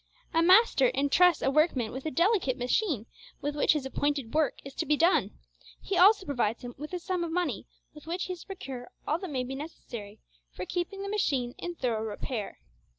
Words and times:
A 0.33 0.41
master 0.41 0.89
entrusts 0.95 1.43
a 1.43 1.51
workman 1.51 1.91
with 1.91 2.07
a 2.07 2.09
delicate 2.09 2.57
machine, 2.57 3.05
with 3.39 3.55
which 3.55 3.73
his 3.73 3.85
appointed 3.85 4.33
work 4.33 4.55
is 4.65 4.73
to 4.77 4.85
be 4.87 4.97
done. 4.97 5.37
He 5.79 5.95
also 5.95 6.25
provides 6.25 6.63
him 6.63 6.73
with 6.75 6.91
a 6.93 6.97
sum 6.97 7.23
of 7.23 7.31
money 7.31 7.67
with 7.93 8.07
which 8.07 8.23
he 8.23 8.33
is 8.33 8.39
to 8.41 8.47
procure 8.47 8.89
all 9.07 9.19
that 9.19 9.29
may 9.29 9.43
be 9.43 9.53
necessary 9.53 10.19
for 10.49 10.65
keeping 10.65 11.03
the 11.03 11.07
machine 11.07 11.53
in 11.59 11.75
thorough 11.75 12.01
repair. 12.03 12.57